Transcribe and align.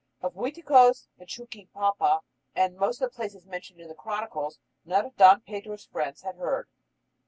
Of 0.23 0.33
Uiticos 0.33 1.05
and 1.19 1.27
Chuquipalpa 1.29 2.21
and 2.55 2.75
most 2.75 3.03
of 3.03 3.07
the 3.11 3.15
places 3.15 3.45
mentioned 3.45 3.79
in 3.79 3.87
the 3.87 3.93
chronicles, 3.93 4.57
none 4.83 5.05
of 5.05 5.15
Don 5.15 5.41
Pedro's 5.41 5.85
friends 5.85 6.23
had 6.23 6.37
ever 6.37 6.43
heard. 6.43 6.67